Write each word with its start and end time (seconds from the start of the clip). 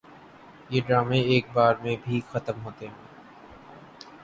یہ 0.69 0.81
ڈرامے 0.87 1.19
ایک 1.31 1.45
بار 1.53 1.73
میں 1.83 1.95
بھی 2.03 2.19
ختم 2.31 2.63
ہوتے 2.65 2.87
ہیں 2.87 3.05